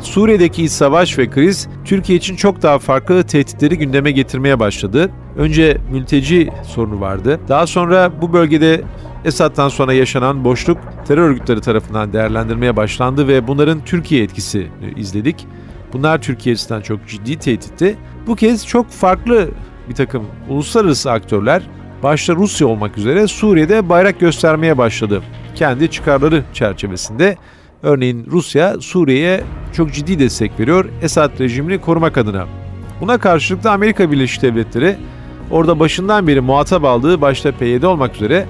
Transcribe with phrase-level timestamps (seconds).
[0.00, 5.10] Suriye'deki savaş ve kriz Türkiye için çok daha farklı tehditleri gündeme getirmeye başladı.
[5.36, 7.40] Önce mülteci sorunu vardı.
[7.48, 8.82] Daha sonra bu bölgede
[9.24, 15.46] Esad'dan sonra yaşanan boşluk terör örgütleri tarafından değerlendirmeye başlandı ve bunların Türkiye etkisini izledik.
[15.92, 17.96] Bunlar Türkiye açısından çok ciddi tehditti.
[18.26, 19.48] Bu kez çok farklı
[19.88, 21.62] bir takım uluslararası aktörler
[22.02, 25.22] başta Rusya olmak üzere Suriye'de bayrak göstermeye başladı.
[25.54, 27.36] Kendi çıkarları çerçevesinde
[27.82, 32.46] Örneğin Rusya Suriye'ye çok ciddi destek veriyor Esad rejimini korumak adına.
[33.00, 34.96] Buna karşılık da Amerika Birleşik Devletleri
[35.50, 38.46] orada başından beri muhatap aldığı başta PYD olmak üzere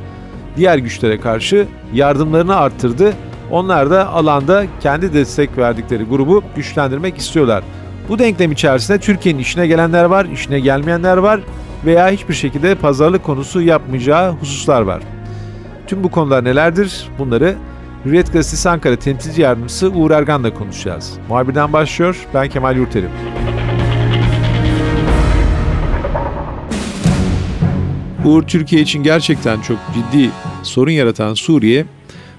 [0.57, 3.13] diğer güçlere karşı yardımlarını arttırdı.
[3.51, 7.65] Onlar da alanda kendi destek verdikleri grubu güçlendirmek istiyorlar.
[8.09, 11.41] Bu denklem içerisinde Türkiye'nin işine gelenler var, işine gelmeyenler var
[11.85, 15.03] veya hiçbir şekilde pazarlık konusu yapmayacağı hususlar var.
[15.87, 17.09] Tüm bu konular nelerdir?
[17.19, 17.55] Bunları
[18.09, 21.13] Hürriyet Gazetesi Ankara temsilci yardımcısı Uğur Ergan'la konuşacağız.
[21.29, 23.11] Muhabirden başlıyor, ben Kemal Yurterim.
[28.25, 30.31] Uğur Türkiye için gerçekten çok ciddi
[30.63, 31.87] sorun yaratan Suriye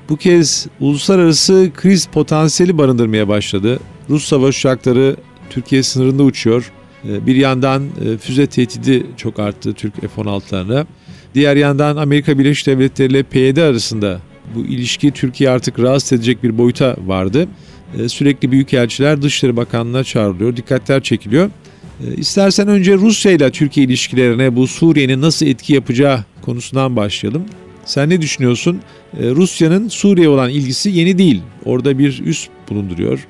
[0.10, 3.80] bu kez uluslararası kriz potansiyeli barındırmaya başladı.
[4.10, 5.16] Rus savaş uçakları
[5.50, 6.72] Türkiye sınırında uçuyor.
[7.06, 10.86] Ee, bir yandan e, füze tehdidi çok arttı Türk F-16'larına.
[11.36, 14.20] Diğer yandan Amerika Birleşik Devletleri ile PYD arasında
[14.56, 17.48] bu ilişki Türkiye artık rahatsız edecek bir boyuta vardı.
[17.98, 21.50] Ee, sürekli büyükelçiler Dışişleri Bakanlığı'na çağrılıyor, dikkatler çekiliyor.
[22.04, 27.46] Ee, istersen önce Rusya ile Türkiye ilişkilerine bu Suriye'nin nasıl etki yapacağı konusundan başlayalım.
[27.86, 28.80] Sen ne düşünüyorsun?
[29.20, 31.42] Ee, Rusya'nın Suriye olan ilgisi yeni değil.
[31.66, 33.28] Orada bir üs bulunduruyor.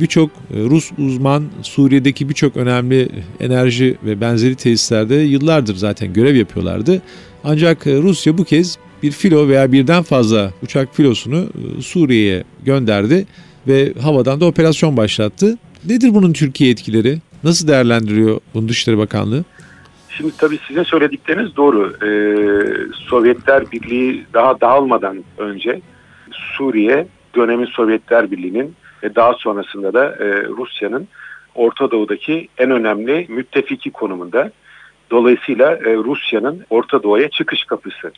[0.00, 3.08] Birçok e, Rus uzman Suriye'deki birçok önemli
[3.40, 7.02] enerji ve benzeri tesislerde yıllardır zaten görev yapıyorlardı.
[7.44, 11.36] Ancak e, Rusya bu kez bir filo veya birden fazla uçak filosunu
[11.78, 13.26] e, Suriye'ye gönderdi
[13.68, 15.58] ve havadan da operasyon başlattı.
[15.84, 17.18] Nedir bunun Türkiye etkileri?
[17.44, 19.44] Nasıl değerlendiriyor bunu Dışişleri Bakanlığı?
[20.08, 21.96] Şimdi tabii sizin söyledikleriniz doğru.
[22.02, 22.08] Ee,
[22.92, 25.80] Sovyetler Birliği daha dağılmadan önce
[26.32, 31.08] Suriye dönemin Sovyetler Birliği'nin ve daha sonrasında da e, Rusya'nın
[31.54, 34.50] Orta Doğu'daki en önemli müttefiki konumunda.
[35.10, 38.12] Dolayısıyla e, Rusya'nın Orta Doğu'ya çıkış kapısı.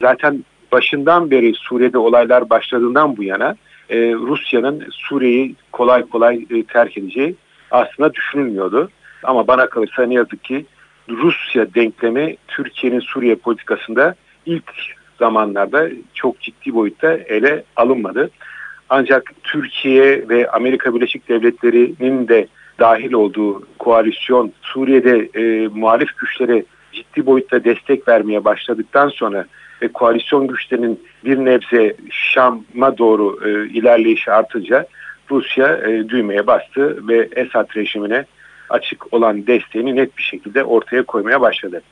[0.00, 3.56] Zaten başından beri Suriye'de olaylar başladığından bu yana
[3.88, 7.34] e, Rusya'nın Suriye'yi kolay kolay e, terk edeceği
[7.70, 8.90] aslında düşünülmüyordu.
[9.22, 10.66] Ama bana kalırsa ne yazık ki
[11.08, 14.14] Rusya denklemi Türkiye'nin Suriye politikasında
[14.46, 14.72] ilk
[15.18, 18.30] zamanlarda çok ciddi boyutta ele alınmadı.
[18.88, 22.48] Ancak Türkiye ve Amerika Birleşik Devletleri'nin de
[22.78, 29.46] dahil olduğu koalisyon Suriye'de e, muhalif güçlere ciddi boyutta destek vermeye başladıktan sonra
[29.82, 34.86] ve koalisyon güçlerinin bir nebze Şam'a doğru e, ilerleyişi artınca
[35.30, 38.24] Rusya e, düğmeye bastı ve Esad rejimine
[38.68, 41.82] açık olan desteğini net bir şekilde ortaya koymaya başladı.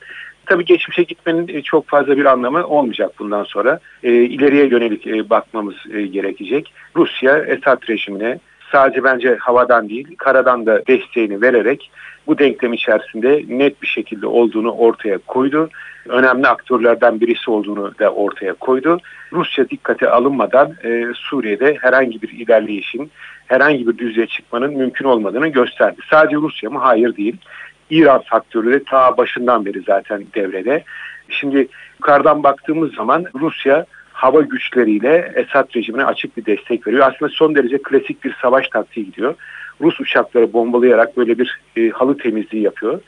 [0.45, 3.79] Tabii geçmişe gitmenin e, çok fazla bir anlamı olmayacak bundan sonra.
[4.03, 6.73] E, ileriye yönelik e, bakmamız e, gerekecek.
[6.95, 8.39] Rusya Esad rejimine
[8.71, 11.91] sadece bence havadan değil karadan da desteğini vererek
[12.27, 15.69] bu denklem içerisinde net bir şekilde olduğunu ortaya koydu.
[16.05, 18.97] Önemli aktörlerden birisi olduğunu da ortaya koydu.
[19.33, 23.11] Rusya dikkate alınmadan e, Suriye'de herhangi bir ilerleyişin,
[23.47, 26.01] herhangi bir düzeye çıkmanın mümkün olmadığını gösterdi.
[26.09, 26.79] Sadece Rusya mı?
[26.79, 27.37] Hayır değil.
[27.89, 30.83] İran faktörü de ta başından beri zaten devrede.
[31.29, 31.67] Şimdi
[31.99, 37.07] yukarıdan baktığımız zaman Rusya hava güçleriyle Esad rejimine açık bir destek veriyor.
[37.07, 39.35] Aslında son derece klasik bir savaş taktiği gidiyor.
[39.81, 43.01] Rus uçakları bombalayarak böyle bir e, halı temizliği yapıyor.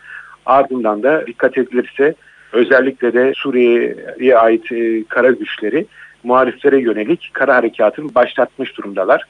[0.45, 2.15] Ardından da dikkat edilirse
[2.51, 5.85] özellikle de Suriye'ye ait e, kara güçleri
[6.23, 9.23] muhaliflere yönelik kara harekatını başlatmış durumdalar.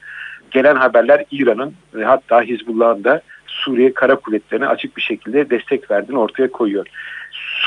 [0.50, 6.18] Gelen haberler İran'ın ve hatta Hizbullah'ın da Suriye kara kuvvetlerine açık bir şekilde destek verdiğini
[6.18, 6.86] ortaya koyuyor.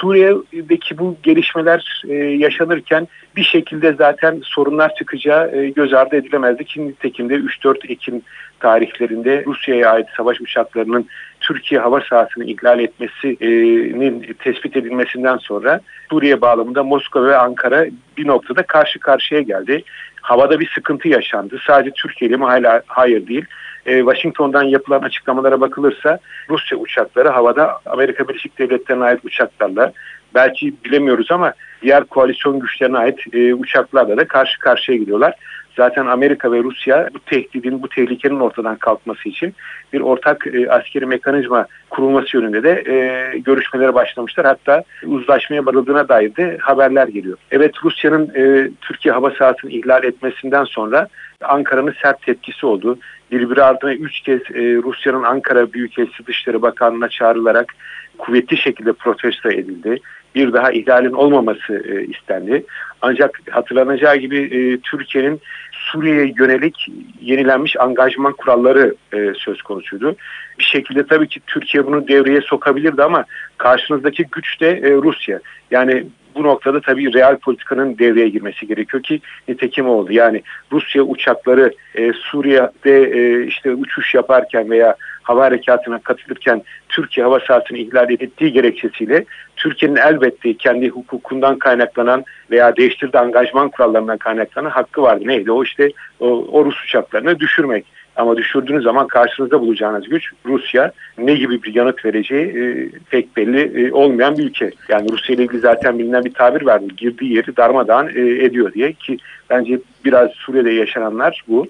[0.01, 6.65] Suriye'deki bu gelişmeler e, yaşanırken bir şekilde zaten sorunlar çıkacağı e, göz ardı edilemezdi.
[6.65, 8.21] Ki nitekim de 3-4 Ekim
[8.59, 11.07] tarihlerinde Rusya'ya ait savaş uçaklarının
[11.39, 17.85] Türkiye hava sahasını ihlal etmesinin tespit edilmesinden sonra Suriye bağlamında Moskova ve Ankara
[18.17, 19.83] bir noktada karşı karşıya geldi.
[20.21, 21.59] Havada bir sıkıntı yaşandı.
[21.67, 22.45] Sadece Türkiye ile mi?
[22.45, 23.45] Hala hayır değil.
[23.85, 26.19] E, Washington'dan yapılan açıklamalara bakılırsa
[26.49, 29.91] Rusya uçakları havada Amerika Birleşik Devletleri'ne ait uçaklarla
[30.35, 35.33] belki bilemiyoruz ama diğer koalisyon güçlerine ait e, uçaklarla da karşı karşıya gidiyorlar.
[35.77, 39.53] Zaten Amerika ve Rusya bu tehdidin, bu tehlikenin ortadan kalkması için
[39.93, 44.45] bir ortak e, askeri mekanizma kurulması yönünde de e, görüşmelere başlamışlar.
[44.45, 47.37] Hatta uzlaşmaya varıldığına dair de haberler geliyor.
[47.51, 51.07] Evet Rusya'nın e, Türkiye hava sahasını ihlal etmesinden sonra
[51.41, 52.97] Ankara'nın sert tepkisi oldu.
[53.31, 57.73] Birbiri ardına üç kez e, Rusya'nın Ankara Büyükelçisi Dışişleri Bakanlığı'na çağrılarak
[58.17, 59.99] kuvvetli şekilde protesto edildi.
[60.35, 62.65] Bir daha ihlalin olmaması e, istendi.
[63.01, 65.41] Ancak hatırlanacağı gibi e, Türkiye'nin
[65.71, 66.87] Suriye'ye yönelik
[67.21, 70.15] yenilenmiş angajman kuralları e, söz konusuydu.
[70.59, 73.25] Bir şekilde tabii ki Türkiye bunu devreye sokabilirdi ama
[73.57, 75.39] karşınızdaki güç de e, Rusya.
[75.71, 76.05] Yani
[76.35, 80.13] bu noktada tabii real politikanın devreye girmesi gerekiyor ki nitekim oldu.
[80.13, 80.41] Yani
[80.71, 87.77] Rusya uçakları e, Suriye'de e, işte uçuş yaparken veya hava harekatına katılırken Türkiye hava sahasını
[87.77, 89.25] ihlal ettiği gerekçesiyle
[89.55, 95.23] Türkiye'nin elbette kendi hukukundan kaynaklanan veya değiştirdiği angajman kurallarından kaynaklanan hakkı vardı.
[95.27, 95.51] Neydi?
[95.51, 97.85] O işte o, o Rus uçaklarını düşürmek.
[98.21, 103.87] Ama düşürdüğünüz zaman karşınızda bulacağınız güç Rusya ne gibi bir yanıt vereceği e, pek belli
[103.87, 104.71] e, olmayan bir ülke.
[104.89, 106.85] Yani Rusya ile ilgili zaten bilinen bir tabir vardı.
[106.97, 109.17] Girdiği yeri darmadağın e, ediyor diye ki
[109.49, 111.67] bence biraz Suriye'de yaşananlar bu.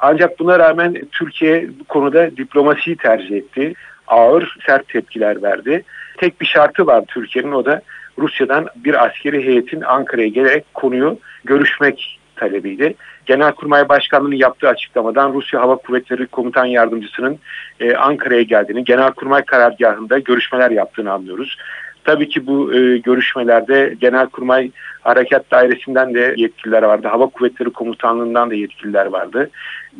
[0.00, 3.74] Ancak buna rağmen Türkiye bu konuda diplomasiyi tercih etti.
[4.06, 5.82] Ağır, sert tepkiler verdi.
[6.18, 7.82] Tek bir şartı var Türkiye'nin o da
[8.18, 12.94] Rusya'dan bir askeri heyetin Ankara'ya gelerek konuyu görüşmek talebiydi.
[13.26, 17.38] Genelkurmay Başkanlığı'nın yaptığı açıklamadan Rusya Hava Kuvvetleri Komutan Yardımcısının
[17.80, 21.56] e, Ankara'ya geldiğini, Genelkurmay karargahında görüşmeler yaptığını anlıyoruz.
[22.04, 24.70] Tabii ki bu e, görüşmelerde Genelkurmay
[25.00, 27.08] Harekat Dairesi'nden de yetkililer vardı.
[27.08, 29.50] Hava Kuvvetleri Komutanlığı'ndan da yetkililer vardı.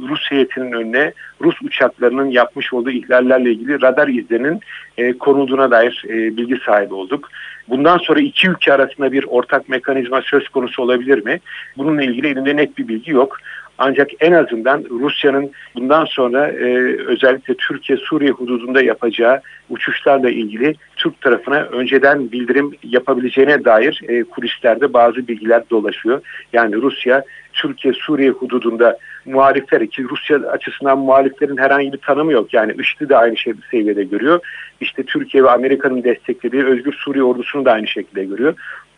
[0.08, 4.60] Rus heyetinin önüne Rus uçaklarının yapmış olduğu ihlallerle ilgili radar izlerinin
[4.98, 7.28] e, konulduğuna dair e, bilgi sahibi olduk.
[7.68, 11.40] Bundan sonra iki ülke arasında bir ortak mekanizma söz konusu olabilir mi?
[11.76, 13.38] Bununla ilgili elimde net bir bilgi yok.
[13.78, 19.40] Ancak en azından Rusya'nın bundan sonra e, özellikle Türkiye-Suriye hududunda yapacağı
[19.70, 26.20] uçuşlarla ilgili Türk tarafına önceden bildirim yapabileceğine dair e, kulislerde bazı bilgiler dolaşıyor.
[26.52, 32.54] Yani Rusya Türkiye-Suriye hududunda muhalifler ki Rusya açısından muhaliflerin herhangi bir tanımı yok.
[32.54, 34.40] Yani IŞİD'i de aynı şey, seviyede görüyor.
[34.80, 38.54] İşte Türkiye ve Amerika'nın desteklediği Özgür Suriye ordusunu da aynı şekilde görüyor.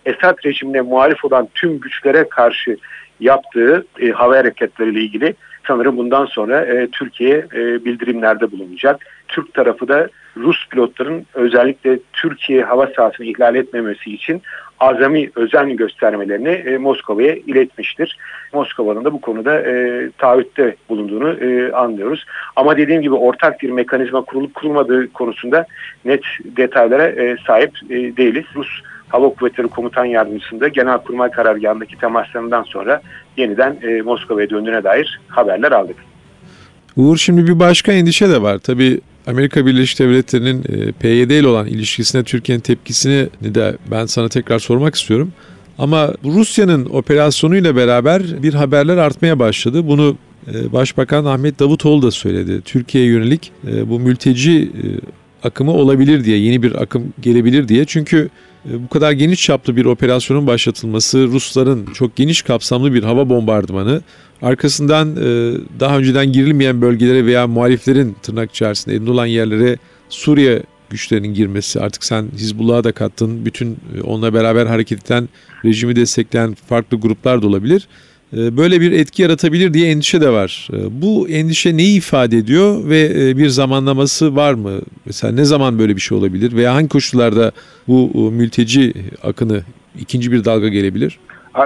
[0.06, 2.76] Esad rejimine muhalif olan tüm güçlere karşı
[3.20, 5.34] yaptığı e, hava hareketleriyle ilgili
[5.66, 9.06] sanırım bundan sonra e, Türkiye e, bildirimlerde bulunacak.
[9.28, 14.42] Türk tarafı da Rus pilotların özellikle Türkiye hava sahasını ihlal etmemesi için
[14.80, 18.18] azami özen göstermelerini e, Moskova'ya iletmiştir.
[18.52, 22.26] Moskova'nın da bu konuda e, taahhütte bulunduğunu e, anlıyoruz.
[22.56, 25.66] Ama dediğim gibi ortak bir mekanizma kurulup kurulmadığı konusunda
[26.04, 28.44] net detaylara e, sahip e, değiliz.
[28.54, 28.68] Rus
[29.14, 33.02] Hava Kuvvetleri Komutan Yardımcısında Genelkurmay Karargahı'ndaki temaslarından sonra
[33.36, 35.96] yeniden e, Moskova'ya döndüğüne dair haberler aldık.
[36.96, 38.58] Uğur şimdi bir başka endişe de var.
[38.58, 44.58] Tabii Amerika Birleşik Devletleri'nin e, PYD ile olan ilişkisine Türkiye'nin tepkisini de ben sana tekrar
[44.58, 45.32] sormak istiyorum.
[45.78, 49.88] Ama Rusya'nın operasyonuyla beraber bir haberler artmaya başladı.
[49.88, 50.16] Bunu
[50.54, 52.60] e, Başbakan Ahmet Davutoğlu da söyledi.
[52.60, 54.70] Türkiye'ye yönelik e, bu mülteci
[55.42, 57.84] akımı olabilir diye, yeni bir akım gelebilir diye.
[57.84, 58.30] Çünkü
[58.64, 64.02] bu kadar geniş çaplı bir operasyonun başlatılması, Rusların çok geniş kapsamlı bir hava bombardımanı,
[64.42, 65.16] arkasından
[65.80, 69.78] daha önceden girilmeyen bölgelere veya muhaliflerin tırnak içerisinde elinde olan yerlere
[70.08, 75.28] Suriye güçlerinin girmesi, artık sen Hizbullah'a da kattın, bütün onunla beraber hareket eden,
[75.64, 77.88] rejimi destekleyen farklı gruplar da olabilir.
[78.34, 80.68] Böyle bir etki yaratabilir diye endişe de var.
[80.90, 84.80] Bu endişe neyi ifade ediyor ve bir zamanlaması var mı?
[85.06, 87.52] Mesela ne zaman böyle bir şey olabilir veya hangi koşullarda
[87.88, 89.62] bu mülteci akını
[89.98, 91.18] ikinci bir dalga gelebilir?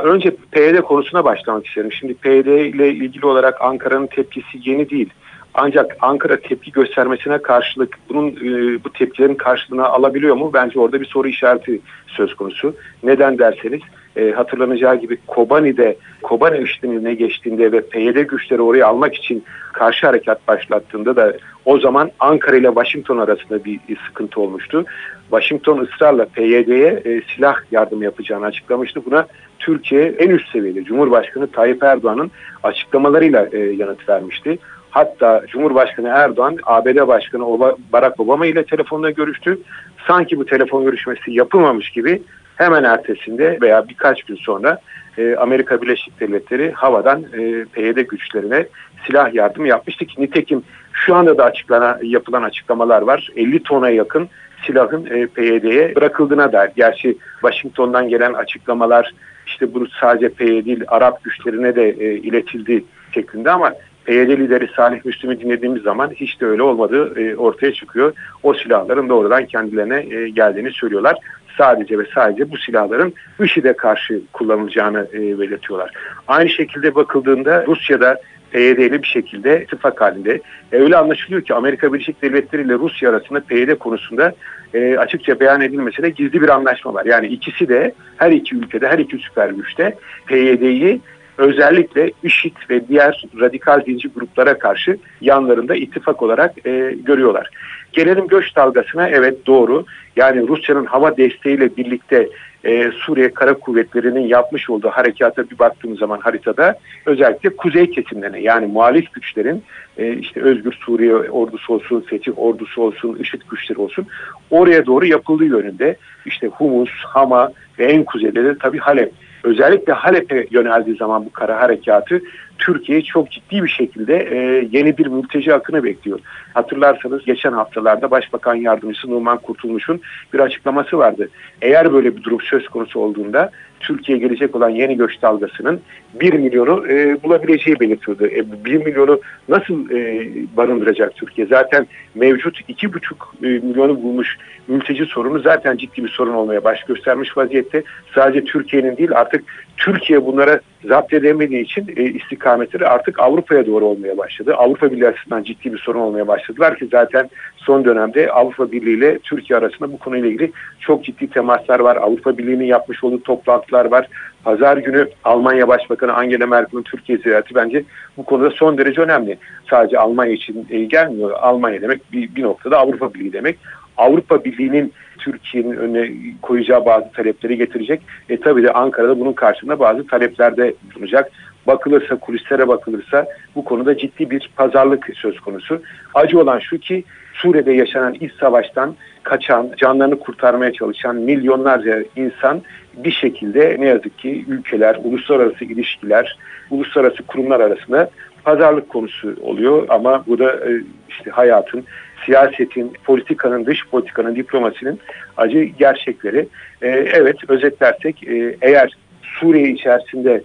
[0.05, 1.93] Önce PYD konusuna başlamak isterim.
[1.93, 5.11] Şimdi PYD ile ilgili olarak Ankara'nın tepkisi yeni değil.
[5.55, 10.51] Ancak Ankara tepki göstermesine karşılık bunun e, bu tepkilerin karşılığını alabiliyor mu?
[10.55, 12.75] Bence orada bir soru işareti söz konusu.
[13.03, 13.81] Neden derseniz
[14.19, 20.49] e, hatırlanacağı gibi Kobani'de Kobani işlemine geçtiğinde ve PYD güçleri orayı almak için karşı harekat
[20.49, 21.33] başlattığında da
[21.65, 24.85] o zaman Ankara ile Washington arasında bir, sıkıntı olmuştu.
[25.31, 29.05] Washington ısrarla PYD'ye e, silah yardımı yapacağını açıklamıştı.
[29.07, 29.27] Buna
[29.59, 32.31] Türkiye en üst seviyede Cumhurbaşkanı Tayyip Erdoğan'ın
[32.63, 34.59] açıklamalarıyla e, yanıt vermişti.
[34.91, 39.59] Hatta Cumhurbaşkanı Erdoğan ABD Başkanı Barack Obama ile telefonla görüştü.
[40.07, 42.23] Sanki bu telefon görüşmesi yapılmamış gibi
[42.59, 44.79] hemen ertesinde veya birkaç gün sonra
[45.19, 48.67] e, Amerika Birleşik Devletleri havadan e, PYD güçlerine
[49.07, 50.63] silah yardımı yapmıştı ki nitekim
[50.93, 53.29] şu anda da açıklanan yapılan açıklamalar var.
[53.37, 54.29] 50 tona yakın
[54.67, 56.71] silahın e, PYD'ye bırakıldığına dair.
[56.77, 59.15] Gerçi Washington'dan gelen açıklamalar
[59.47, 62.85] işte bu sadece PYD değil Arap güçlerine de e, iletildi
[63.15, 63.73] şeklinde ama
[64.09, 68.13] PYD lideri Salih Müslüm'ü dinlediğimiz zaman hiç de öyle olmadığı e, ortaya çıkıyor.
[68.43, 71.17] O silahların doğrudan kendilerine e, geldiğini söylüyorlar.
[71.59, 75.91] Sadece ve sadece bu silahların IŞİD'e karşı kullanılacağını e, belirtiyorlar.
[76.29, 80.41] Aynı şekilde bakıldığında Rusya'da PYD'li bir şekilde ittifak halinde.
[80.73, 84.33] E, öyle anlaşılıyor ki Amerika Birleşik Devletleri ile Rusya arasında PYD konusunda
[84.75, 87.05] e, açıkça beyan edilmese de gizli bir anlaşma var.
[87.05, 89.95] Yani ikisi de her iki ülkede, her iki süper güçte
[90.27, 91.01] PYD'yi
[91.39, 97.51] özellikle IŞİD ve diğer radikal dinci gruplara karşı yanlarında ittifak olarak e, görüyorlar.
[97.93, 99.85] Gelelim göç dalgasına evet doğru.
[100.17, 102.29] Yani Rusya'nın hava desteğiyle birlikte
[102.65, 108.67] e, Suriye Kara Kuvvetleri'nin yapmış olduğu harekata bir baktığımız zaman haritada özellikle kuzey kesimlerine yani
[108.67, 109.63] muhalif güçlerin
[109.99, 114.07] e, işte Özgür Suriye ordusu olsun, Fetih ordusu olsun, IŞİD güçleri olsun
[114.51, 119.13] oraya doğru yapıldığı yönünde işte Humus, Hama ve en kuzeyde de tabii Halep
[119.45, 122.23] özellikle Halep'e yöneldiği zaman bu kara harekatı
[122.59, 126.21] Türkiye çok ciddi bir şekilde e, yeni bir mülteci akını bekliyor.
[126.55, 130.01] Hatırlarsanız geçen haftalarda Başbakan Yardımcısı Numan Kurtulmuş'un
[130.33, 131.29] bir açıklaması vardı.
[131.63, 133.51] Eğer böyle bir durum söz konusu olduğunda
[133.81, 135.81] Türkiye'ye gelecek olan yeni göç dalgasının
[136.15, 138.27] 1 milyonu e, bulabileceği belirtiyordu.
[138.27, 141.47] E, 1 milyonu nasıl e, barındıracak Türkiye?
[141.47, 142.99] Zaten mevcut 2,5
[143.43, 144.37] e, milyonu bulmuş
[144.69, 147.83] mülteci sorunu zaten ciddi bir sorun olmaya baş göstermiş vaziyette.
[148.15, 149.45] Sadece Türkiye'nin değil artık
[149.77, 154.55] Türkiye bunlara zapt edemediği için e, istikametleri artık Avrupa'ya doğru olmaya başladı.
[154.55, 159.19] Avrupa Birliği açısından ciddi bir sorun olmaya başladılar ki zaten son dönemde Avrupa Birliği ile
[159.19, 161.97] Türkiye arasında bu konuyla ilgili çok ciddi temaslar var.
[161.97, 163.23] Avrupa Birliği'nin yapmış olduğu
[163.69, 164.09] toplantılar var.
[164.45, 167.85] Pazar günü Almanya Başbakanı Angela Merkel'in Türkiye ziyareti bence
[168.17, 169.39] bu konuda son derece önemli.
[169.71, 171.31] Sadece Almanya için gelmiyor.
[171.31, 173.59] Almanya demek bir, bir noktada Avrupa Birliği demek.
[173.97, 176.11] Avrupa Birliği'nin Türkiye'nin önüne
[176.43, 178.01] koyacağı bazı talepleri getirecek.
[178.29, 181.31] E tabii de Ankara'da bunun karşılığında bazı taleplerde bulunacak.
[181.67, 185.83] Bakılırsa, kulislere bakılırsa bu konuda ciddi bir pazarlık söz konusu.
[186.15, 192.63] Acı olan şu ki Suriye'de yaşanan iç savaştan kaçan, canlarını kurtarmaya çalışan milyonlarca insan
[193.05, 196.39] bir şekilde ne yazık ki ülkeler, uluslararası ilişkiler,
[196.71, 198.11] uluslararası kurumlar arasında
[198.45, 200.71] pazarlık konusu oluyor ama bu da e,
[201.09, 201.85] işte hayatın,
[202.27, 205.01] siyasetin, politikanın, dış politikanın, diplomasinin
[205.37, 206.49] acı gerçekleri.
[206.83, 210.43] E, evet özetlersek e, eğer Suriye içerisinde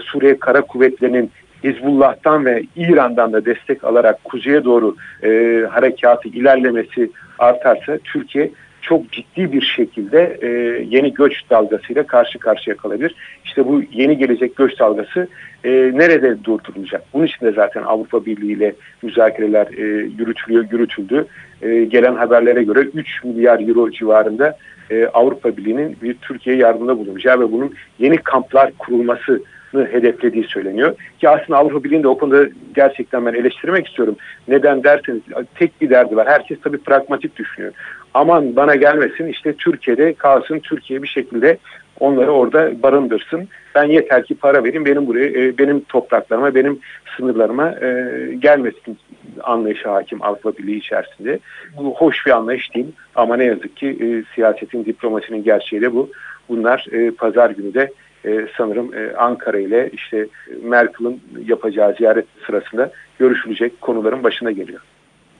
[0.00, 1.30] Suriye Kara Kuvvetleri'nin
[1.64, 5.28] Hizbullah'tan ve İran'dan da destek alarak kuzeye doğru e,
[5.70, 8.50] harekatı ilerlemesi artarsa Türkiye
[8.82, 10.48] çok ciddi bir şekilde e,
[10.88, 13.14] yeni göç dalgasıyla karşı karşıya kalabilir.
[13.44, 15.28] İşte bu yeni gelecek göç dalgası
[15.64, 17.02] e, nerede durdurulacak?
[17.12, 19.82] Bunun için de zaten Avrupa Birliği ile müzakereler e,
[20.18, 21.26] yürütülüyor, yürütüldü.
[21.62, 24.56] E, gelen haberlere göre 3 milyar euro civarında
[24.90, 30.94] e, Avrupa Birliği'nin bir Türkiye yardımında bulunacağı ve bunun yeni kamplar kurulması hedeflediği söyleniyor.
[31.18, 34.16] Ki aslında Avrupa Birliği'nde o konuda gerçekten ben eleştirmek istiyorum.
[34.48, 35.22] Neden derseniz
[35.54, 36.28] tek bir derdi var.
[36.28, 37.72] Herkes tabii pragmatik düşünüyor.
[38.14, 41.58] Aman bana gelmesin işte Türkiye'de kalsın Türkiye bir şekilde
[42.00, 43.48] onları orada barındırsın.
[43.74, 46.80] Ben yeter ki para vereyim benim buraya e, benim topraklarıma benim
[47.16, 48.98] sınırlarıma e, gelmesin
[49.42, 51.38] anlayışı hakim Avrupa Birliği içerisinde.
[51.76, 56.10] Bu hoş bir anlayış değil ama ne yazık ki e, siyasetin diplomasinin gerçeği de bu.
[56.48, 56.86] Bunlar
[57.18, 57.90] pazar günü de
[58.24, 60.26] e, sanırım e, Ankara ile işte
[60.62, 64.80] Merkel'in yapacağı ziyaret sırasında görüşülecek konuların başına geliyor.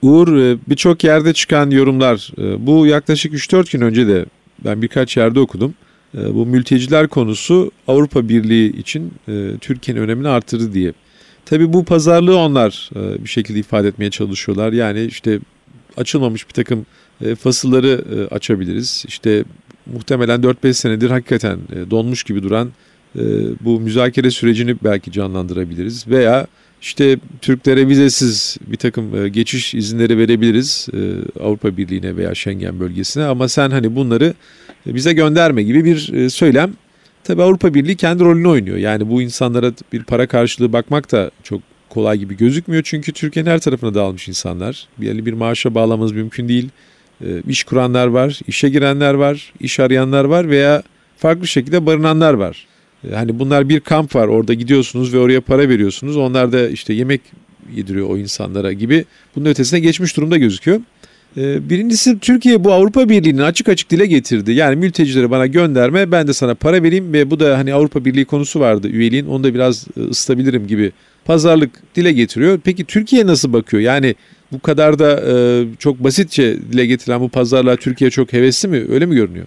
[0.03, 4.25] Uğur e, birçok yerde çıkan yorumlar e, bu yaklaşık 3-4 gün önce de
[4.65, 5.73] ben birkaç yerde okudum.
[6.17, 9.13] E, bu mülteciler konusu Avrupa Birliği için
[9.61, 10.93] Türkiye'nin önemini artırdı diye.
[11.45, 14.73] Tabii bu pazarlığı onlar bir şekilde ifade etmeye çalışıyorlar.
[14.73, 15.39] Yani işte
[15.97, 16.85] açılmamış bir takım
[17.39, 19.05] fasılları açabiliriz.
[19.07, 19.43] İşte
[19.85, 21.59] muhtemelen 4-5 senedir hakikaten
[21.91, 22.71] donmuş gibi duran
[23.61, 26.07] bu müzakere sürecini belki canlandırabiliriz.
[26.07, 26.47] Veya
[26.83, 30.87] işte Türklere vizesiz bir takım e, geçiş izinleri verebiliriz
[31.39, 34.33] Avrupa Birliği'ne veya Schengen bölgesine ama sen hani bunları
[34.85, 36.73] bize gönderme gibi bir söylem.
[37.23, 38.77] Tabi Avrupa Birliği kendi rolünü oynuyor.
[38.77, 42.83] Yani bu insanlara bir para karşılığı bakmak da çok kolay gibi gözükmüyor.
[42.85, 44.87] Çünkü Türkiye'nin her tarafına dağılmış insanlar.
[44.97, 46.69] Bir, bir maaşa bağlamamız mümkün değil.
[47.25, 50.83] E, iş kuranlar var, işe girenler var, iş arayanlar var veya
[51.17, 52.67] farklı şekilde barınanlar var.
[53.13, 56.17] Hani bunlar bir kamp var orada gidiyorsunuz ve oraya para veriyorsunuz.
[56.17, 57.21] Onlar da işte yemek
[57.75, 59.05] yediriyor o insanlara gibi
[59.35, 60.81] bunun ötesine geçmiş durumda gözüküyor.
[61.37, 64.51] Ee, birincisi Türkiye bu Avrupa Birliği'nin açık açık dile getirdi.
[64.51, 68.25] Yani mültecileri bana gönderme ben de sana para vereyim ve bu da hani Avrupa Birliği
[68.25, 70.91] konusu vardı üyeliğin onu da biraz e, ısıtabilirim gibi
[71.25, 72.59] pazarlık dile getiriyor.
[72.63, 73.83] Peki Türkiye nasıl bakıyor?
[73.83, 74.15] Yani
[74.51, 78.85] bu kadar da e, çok basitçe dile getirilen bu pazarlığa Türkiye çok hevesli mi?
[78.89, 79.45] Öyle mi görünüyor?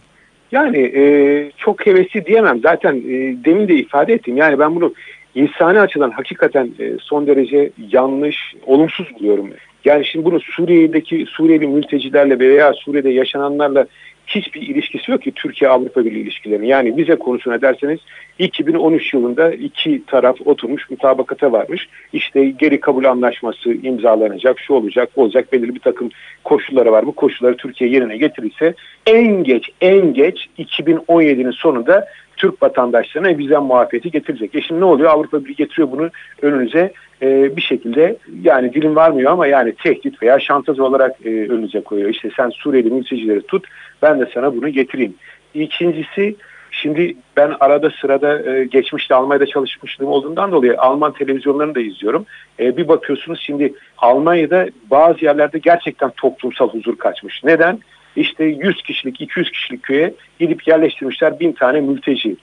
[0.53, 2.61] Yani e, çok hevesli diyemem.
[2.61, 4.37] Zaten e, demin de ifade ettim.
[4.37, 4.95] Yani ben bunu
[5.35, 9.51] insani açıdan hakikaten e, son derece yanlış, olumsuz buluyorum.
[9.85, 13.87] Yani şimdi bunu Suriye'deki Suriyeli mültecilerle veya Suriye'de yaşananlarla
[14.27, 16.67] hiçbir ilişkisi yok ki Türkiye-Avrupa Birliği ilişkilerinin.
[16.67, 18.01] Yani vize konusuna derseniz
[18.39, 21.89] 2013 yılında iki taraf oturmuş mutabakata varmış.
[22.13, 26.11] İşte geri kabul anlaşması imzalanacak, şu olacak, olacak belirli bir takım
[26.45, 27.07] koşulları var.
[27.07, 28.75] Bu koşulları Türkiye yerine getirirse
[29.07, 32.07] en geç en geç 2017'nin sonunda
[32.37, 34.55] Türk vatandaşlarına vize muafiyeti getirecek.
[34.55, 35.11] E şimdi ne oluyor?
[35.11, 36.11] Avrupa Birliği getiriyor bunu
[36.43, 36.93] önünüze
[37.23, 42.11] e, bir şekilde yani dilim varmıyor ama yani tehdit veya şantaj olarak e, önünüze koyuyor.
[42.11, 43.67] İşte sen Suriyeli mültecileri tut
[44.03, 45.15] ben de sana bunu getireyim.
[45.55, 46.37] İkincisi
[46.71, 52.27] Şimdi ben arada sırada e, geçmişte Almanya'da çalışmışlığım olduğundan dolayı Alman televizyonlarını da izliyorum.
[52.61, 57.45] E, bir bakıyorsunuz şimdi Almanya'da bazı yerlerde gerçekten toplumsal huzur kaçmış.
[57.45, 57.79] Neden?
[58.17, 62.37] İşte 100 kişilik, 200 kişilik köye gidip yerleştirmişler bin tane mülteci.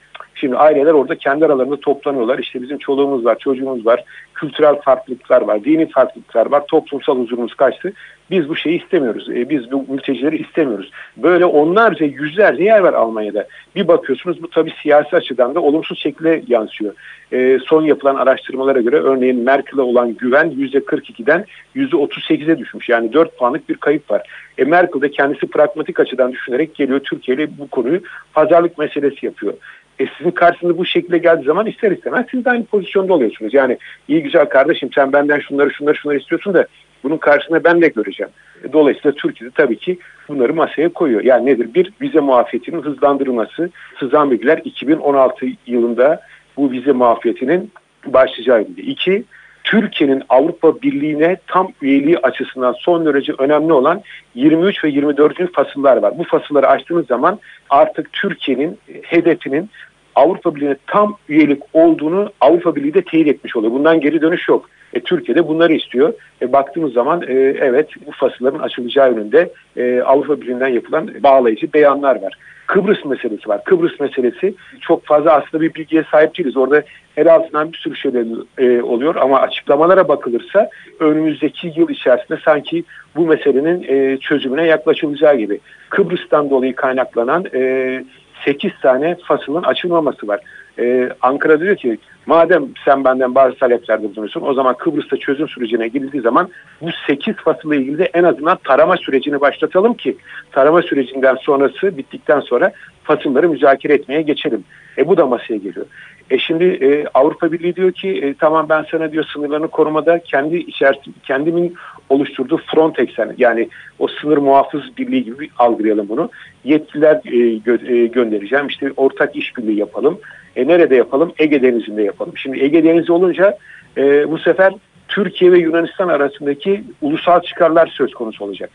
[0.44, 2.40] Şimdi aileler orada kendi aralarında toplanıyorlar.
[2.40, 7.94] İşte bizim çoluğumuz var, çocuğumuz var, kültürel farklılıklar var, dini farklılıklar var, toplumsal huzurumuz kaçtı.
[8.32, 9.30] Biz bu şeyi istemiyoruz.
[9.30, 10.92] E, biz bu mültecileri istemiyoruz.
[11.18, 13.48] Böyle onlarca, yüzlerce yer var Almanya'da.
[13.76, 16.94] Bir bakıyorsunuz bu tabii siyasi açıdan da olumsuz şekilde yansıyor.
[17.32, 21.46] E, son yapılan araştırmalara göre örneğin Merkel'e olan güven %42'den
[21.76, 22.90] %38'e düşmüş.
[22.90, 24.22] Yani 4 puanlık bir kayıp var.
[24.58, 28.02] E, Merkel de kendisi pragmatik açıdan düşünerek geliyor Türkiye ile bu konuyu
[28.34, 29.54] pazarlık meselesi yapıyor.
[30.00, 33.54] E sizin karşınıza bu şekilde geldiği zaman ister istemez siz de aynı pozisyonda oluyorsunuz.
[33.54, 36.68] Yani iyi güzel kardeşim sen benden şunları şunları şunları istiyorsun da
[37.04, 38.32] bunun karşısında ben de göreceğim.
[38.64, 39.98] E, dolayısıyla Türkiye'de tabii ki
[40.28, 41.24] bunları masaya koyuyor.
[41.24, 41.74] Yani nedir?
[41.74, 43.70] Bir, vize muafiyetinin hızlandırılması.
[44.00, 46.22] Sızan bilgiler 2016 yılında
[46.58, 47.72] bu vize muafiyetinin
[48.06, 48.62] başlayacağı.
[48.78, 49.24] İki,
[49.63, 54.01] Türkiye'nin Avrupa Birliği'ne tam üyeliği açısından son derece önemli olan
[54.36, 55.53] 23 ve 24.
[55.53, 56.17] fasıllar var.
[56.17, 57.39] Bu fasılları açtığınız zaman
[57.70, 59.70] artık Türkiye'nin hedefinin
[60.15, 63.73] Avrupa Birliği'ne tam üyelik olduğunu Avrupa Birliği de teyit etmiş oluyor.
[63.73, 64.69] Bundan geri dönüş yok.
[64.93, 66.13] E, Türkiye de bunları istiyor.
[66.41, 72.21] E, baktığımız zaman e, evet bu fasılların açılacağı yönünde e, Avrupa Birliği'nden yapılan bağlayıcı beyanlar
[72.21, 72.34] var.
[72.67, 73.63] Kıbrıs meselesi var.
[73.63, 76.58] Kıbrıs meselesi çok fazla aslında bir bilgiye sahip değiliz.
[76.58, 76.84] Orada
[77.17, 78.26] el altından bir sürü şeyler
[78.58, 82.84] e, oluyor ama açıklamalara bakılırsa önümüzdeki yıl içerisinde sanki
[83.15, 85.60] bu meselenin e, çözümüne yaklaşılacağı gibi.
[85.89, 88.04] Kıbrıs'tan dolayı kaynaklanan e,
[88.45, 90.39] 8 tane fasılın açılmaması var.
[90.79, 95.88] Ee, Ankara diyor ki madem sen benden bazı taleplerde bulunuyorsun o zaman Kıbrıs'ta çözüm sürecine
[95.88, 96.49] girildiği zaman
[96.82, 100.17] bu 8 fasılla ilgili de en azından tarama sürecini başlatalım ki
[100.51, 102.71] tarama sürecinden sonrası bittikten sonra
[103.03, 104.63] fasılları müzakere etmeye geçelim.
[104.97, 105.86] E bu da masaya geliyor.
[106.34, 110.58] E şimdi e, Avrupa Birliği diyor ki e, tamam ben sana diyor sınırlarını korumada kendi
[110.58, 111.76] içerisinde kendimin
[112.10, 113.69] oluşturduğu Frontex'ten yani
[114.00, 116.30] o sınır muhafız birliği gibi algılayalım bunu.
[116.63, 118.67] Yetkiler e, gö- e, göndereceğim.
[118.67, 120.19] İşte ortak işbirliği yapalım.
[120.56, 121.34] E, nerede yapalım?
[121.38, 122.38] Ege Denizi'nde yapalım.
[122.38, 123.58] Şimdi Ege Denizi olunca
[123.98, 124.74] e, bu sefer
[125.08, 128.69] Türkiye ve Yunanistan arasındaki ulusal çıkarlar söz konusu olacak.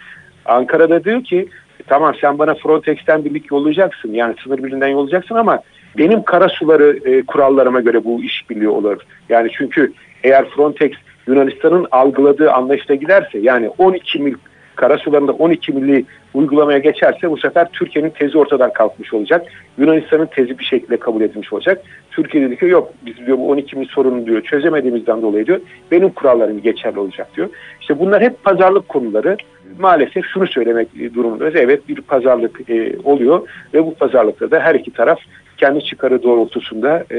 [0.44, 1.48] Ankara'da diyor ki
[1.86, 4.12] tamam sen bana Frontex'ten birlik yollayacaksın.
[4.12, 5.60] Yani sınır birliğinden yollayacaksın ama
[5.98, 9.00] benim kara suları e, kurallarıma göre bu işbirliği olur.
[9.28, 9.92] Yani çünkü
[10.24, 10.92] eğer Frontex
[11.26, 14.34] Yunanistan'ın algıladığı anlayışla giderse yani 12 mil
[14.78, 19.46] karasularında 12 milli uygulamaya geçerse bu sefer Türkiye'nin tezi ortadan kalkmış olacak.
[19.78, 21.82] Yunanistan'ın tezi bir şekilde kabul edilmiş olacak.
[22.10, 26.10] Türkiye dedi ki yok biz diyor bu 12 mil sorunu diyor çözemediğimizden dolayı diyor benim
[26.10, 27.48] kurallarım geçerli olacak diyor.
[27.80, 29.36] İşte bunlar hep pazarlık konuları.
[29.78, 31.54] Maalesef şunu söylemek durumundayız.
[31.56, 35.18] Evet bir pazarlık e, oluyor ve bu pazarlıkta da her iki taraf
[35.58, 37.18] kendi çıkarı doğrultusunda e,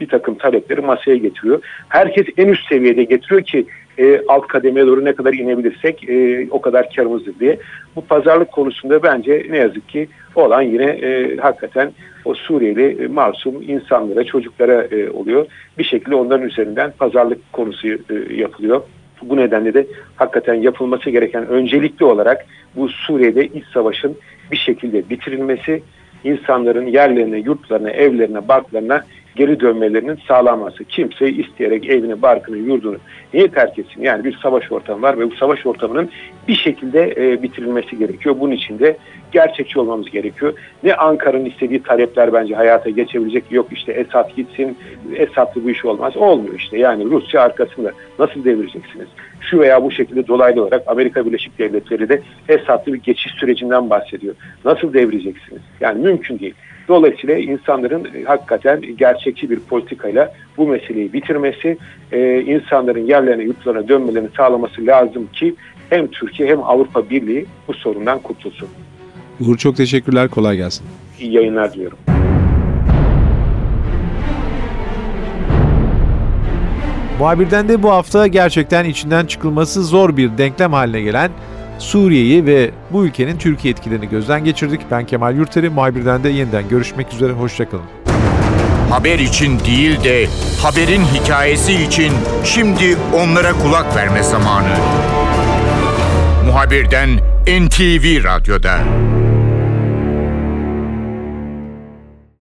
[0.00, 1.62] bir takım talepleri masaya getiriyor.
[1.88, 3.66] Herkes en üst seviyede getiriyor ki
[3.98, 7.58] e, alt kademeye doğru ne kadar inebilirsek e, o kadar karımızdır diye.
[7.96, 11.92] Bu pazarlık konusunda bence ne yazık ki olan yine e, hakikaten
[12.24, 15.46] o Suriyeli e, masum insanlara, çocuklara e, oluyor.
[15.78, 17.94] Bir şekilde onların üzerinden pazarlık konusu e,
[18.34, 18.82] yapılıyor.
[19.22, 24.16] Bu nedenle de hakikaten yapılması gereken öncelikli olarak bu Suriye'de iç savaşın
[24.52, 25.82] bir şekilde bitirilmesi,
[26.24, 29.04] insanların yerlerine, yurtlarına, evlerine, barklarına
[29.36, 30.84] geri dönmelerinin sağlanması.
[30.84, 32.96] Kimse isteyerek evini, barkını, yurdunu
[33.34, 34.02] niye terk etsin?
[34.02, 36.10] Yani bir savaş ortamı var ve bu savaş ortamının
[36.48, 38.36] bir şekilde e, bitirilmesi gerekiyor.
[38.40, 38.96] Bunun için de
[39.32, 40.54] gerçekçi olmamız gerekiyor.
[40.82, 43.44] Ne Ankara'nın istediği talepler bence hayata geçebilecek.
[43.50, 44.78] Yok işte Esad gitsin,
[45.14, 46.16] Esad'lı bu iş olmaz.
[46.16, 46.78] Olmuyor işte.
[46.78, 49.08] Yani Rusya arkasında nasıl devireceksiniz?
[49.40, 54.34] Şu veya bu şekilde dolaylı olarak Amerika Birleşik Devletleri de Esad'lı bir geçiş sürecinden bahsediyor.
[54.64, 55.62] Nasıl devireceksiniz?
[55.80, 56.54] Yani mümkün değil.
[56.88, 61.78] Dolayısıyla insanların e, hakikaten gerçekçi bir politikayla bu meseleyi bitirmesi,
[62.12, 65.54] e, insanların yerlerine, yurtlarına dönmelerini sağlaması lazım ki
[65.90, 68.68] hem Türkiye hem Avrupa Birliği bu sorundan kurtulsun.
[69.40, 70.86] Uğur çok teşekkürler, kolay gelsin.
[71.20, 71.98] İyi yayınlar diliyorum.
[77.18, 81.30] Muhabirden de bu hafta gerçekten içinden çıkılması zor bir denklem haline gelen
[81.78, 84.80] Suriye'yi ve bu ülkenin Türkiye etkilerini gözden geçirdik.
[84.90, 87.84] Ben Kemal Yurteri, muhabirden de yeniden görüşmek üzere, hoşçakalın.
[88.90, 90.26] Haber için değil de
[90.62, 92.12] haberin hikayesi için
[92.44, 94.76] şimdi onlara kulak verme zamanı.
[96.46, 97.08] Muhabirden
[97.46, 98.78] NTV Radyo'da.